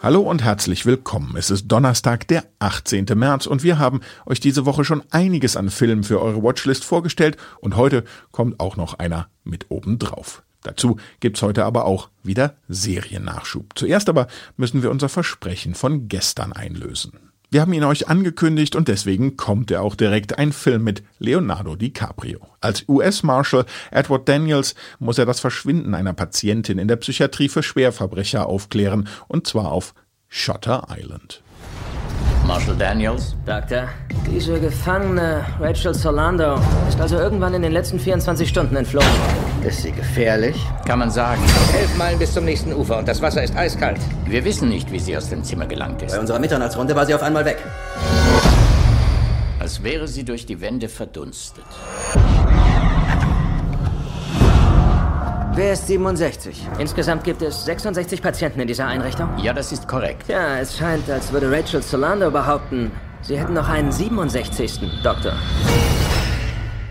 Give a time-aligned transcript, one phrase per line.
[0.00, 1.34] Hallo und herzlich willkommen.
[1.36, 3.04] Es ist Donnerstag, der 18.
[3.16, 7.36] März und wir haben euch diese Woche schon einiges an Filmen für eure Watchlist vorgestellt
[7.60, 10.44] und heute kommt auch noch einer mit oben drauf.
[10.62, 13.72] Dazu gibt's heute aber auch wieder Seriennachschub.
[13.74, 17.27] Zuerst aber müssen wir unser Versprechen von gestern einlösen.
[17.50, 21.76] Wir haben ihn euch angekündigt und deswegen kommt er auch direkt ein Film mit Leonardo
[21.76, 22.40] DiCaprio.
[22.60, 28.46] Als US-Marshal Edward Daniels muss er das Verschwinden einer Patientin in der Psychiatrie für Schwerverbrecher
[28.46, 29.94] aufklären und zwar auf
[30.28, 31.42] Shutter Island.
[32.48, 33.36] Marshall Daniels.
[33.44, 33.88] Doktor,
[34.26, 39.06] diese Gefangene, Rachel Solando, ist also irgendwann in den letzten 24 Stunden entflohen.
[39.62, 40.56] Ist sie gefährlich?
[40.86, 41.42] Kann man sagen.
[41.78, 43.98] Elf Meilen bis zum nächsten Ufer und das Wasser ist eiskalt.
[44.24, 46.12] Wir wissen nicht, wie sie aus dem Zimmer gelangt ist.
[46.12, 47.58] Bei unserer Mitternachtsrunde war sie auf einmal weg.
[49.60, 51.66] Als wäre sie durch die Wände verdunstet.
[55.58, 56.68] Wer ist 67?
[56.78, 59.28] Insgesamt gibt es 66 Patienten in dieser Einrichtung.
[59.42, 60.28] Ja, das ist korrekt.
[60.28, 62.92] Ja, es scheint, als würde Rachel Solando behaupten,
[63.22, 64.78] sie hätten noch einen 67.
[65.02, 65.32] Doktor.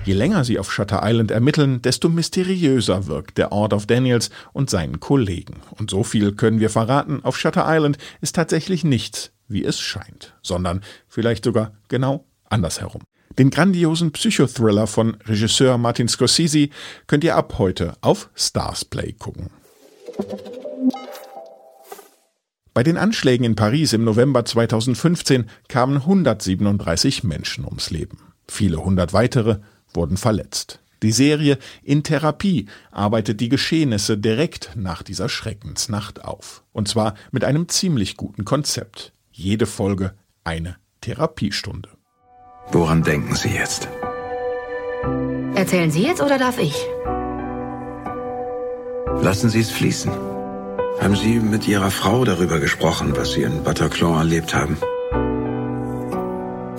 [0.04, 4.70] Je länger sie auf Shutter Island ermitteln, desto mysteriöser wirkt der Ort auf Daniels und
[4.70, 5.62] seinen Kollegen.
[5.80, 10.36] Und so viel können wir verraten, auf Shutter Island ist tatsächlich nichts, wie es scheint,
[10.42, 13.02] sondern vielleicht sogar genau andersherum.
[13.38, 16.70] Den grandiosen Psychothriller von Regisseur Martin Scorsese
[17.06, 19.50] könnt ihr ab heute auf Starsplay gucken.
[22.74, 28.20] Bei den Anschlägen in Paris im November 2015 kamen 137 Menschen ums Leben.
[28.48, 29.58] Viele hundert weitere
[29.94, 30.80] wurden verletzt.
[31.04, 36.64] Die Serie In Therapie arbeitet die Geschehnisse direkt nach dieser Schreckensnacht auf.
[36.72, 39.14] Und zwar mit einem ziemlich guten Konzept.
[39.32, 40.14] Jede Folge
[40.44, 41.90] eine Therapiestunde.
[42.72, 43.88] Woran denken Sie jetzt?
[45.56, 46.76] Erzählen Sie jetzt oder darf ich?
[49.22, 50.12] Lassen Sie es fließen.
[51.02, 54.78] Haben Sie mit Ihrer Frau darüber gesprochen, was Sie in Bataclan erlebt haben?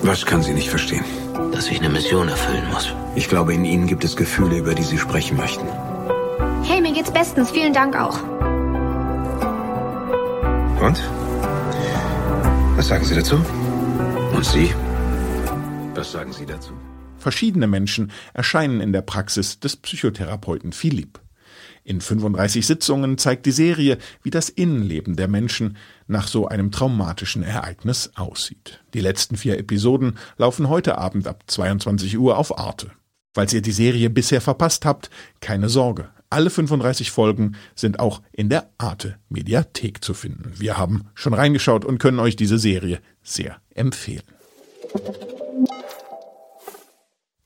[0.02, 1.04] Was kann sie nicht verstehen?
[1.52, 2.94] Dass ich eine Mission erfüllen muss.
[3.14, 5.66] Ich glaube, in Ihnen gibt es Gefühle, über die Sie sprechen möchten.
[6.62, 7.50] Hey, mir geht's bestens.
[7.50, 8.18] Vielen Dank auch.
[10.80, 11.02] Und?
[12.76, 13.36] Was sagen Sie dazu?
[14.34, 14.72] Und Sie?
[15.98, 16.74] Was sagen Sie dazu?
[17.16, 21.18] Verschiedene Menschen erscheinen in der Praxis des Psychotherapeuten Philipp.
[21.82, 25.76] In 35 Sitzungen zeigt die Serie, wie das Innenleben der Menschen
[26.06, 28.80] nach so einem traumatischen Ereignis aussieht.
[28.94, 32.92] Die letzten vier Episoden laufen heute Abend ab 22 Uhr auf Arte.
[33.34, 35.10] Falls ihr die Serie bisher verpasst habt,
[35.40, 36.10] keine Sorge.
[36.30, 40.52] Alle 35 Folgen sind auch in der Arte Mediathek zu finden.
[40.58, 44.22] Wir haben schon reingeschaut und können euch diese Serie sehr empfehlen.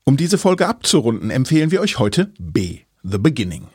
[0.05, 3.67] Um diese Folge abzurunden, empfehlen wir euch heute B, The Beginning.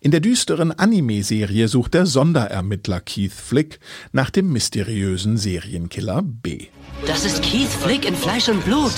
[0.00, 3.80] In der düsteren Anime-Serie sucht der Sonderermittler Keith Flick
[4.12, 6.66] nach dem mysteriösen Serienkiller B.
[7.06, 8.92] Das ist Keith Flick in Fleisch und Blut.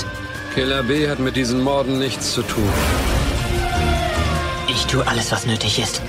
[0.55, 2.69] Killer B hat mit diesen Morden nichts zu tun.
[4.69, 6.01] Ich tue alles, was nötig ist.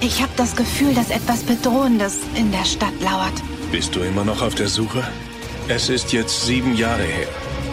[0.00, 3.34] Ich habe das Gefühl, dass etwas Bedrohendes in der Stadt lauert.
[3.70, 5.02] Bist du immer noch auf der Suche?
[5.68, 7.28] Es ist jetzt sieben Jahre her.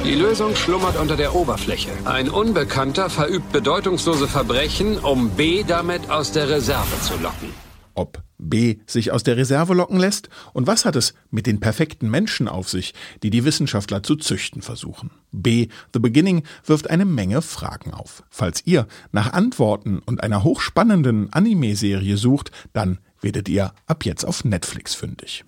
[0.06, 1.92] Die Lösung schlummert unter der Oberfläche.
[2.06, 7.50] Ein Unbekannter verübt bedeutungslose Verbrechen, um B damit aus der Reserve zu locken.
[7.96, 12.10] Ob B sich aus der Reserve locken lässt und was hat es mit den perfekten
[12.10, 15.12] Menschen auf sich, die die Wissenschaftler zu züchten versuchen.
[15.34, 18.24] B, The Beginning, wirft eine Menge Fragen auf.
[18.30, 24.46] Falls ihr nach Antworten und einer hochspannenden Anime-Serie sucht, dann werdet ihr ab jetzt auf
[24.46, 25.44] Netflix fündig.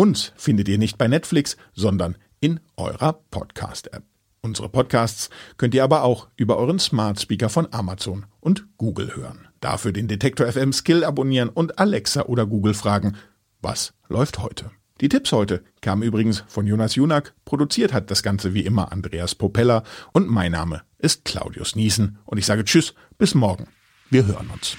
[0.00, 4.02] Uns findet ihr nicht bei Netflix, sondern in eurer Podcast-App.
[4.40, 9.46] Unsere Podcasts könnt ihr aber auch über euren Smart Speaker von Amazon und Google hören.
[9.60, 13.18] Dafür den Detektor FM Skill abonnieren und Alexa oder Google fragen,
[13.60, 14.70] was läuft heute?
[15.02, 19.34] Die Tipps heute kamen übrigens von Jonas Junak, produziert hat das Ganze wie immer Andreas
[19.34, 19.82] Propeller
[20.14, 23.66] und mein Name ist Claudius Niesen und ich sage Tschüss, bis morgen.
[24.08, 24.78] Wir hören uns.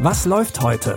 [0.00, 0.96] Was läuft heute?